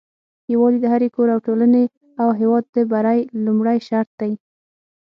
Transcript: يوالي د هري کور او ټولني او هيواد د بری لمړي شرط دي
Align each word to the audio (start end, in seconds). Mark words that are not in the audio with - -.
يوالي 0.53 0.79
د 0.81 0.85
هري 0.93 1.09
کور 1.15 1.27
او 1.35 1.39
ټولني 1.47 1.85
او 2.21 2.29
هيواد 2.39 2.63
د 2.75 2.77
بری 2.91 3.19
لمړي 3.45 3.77
شرط 3.87 4.09
دي 4.19 4.33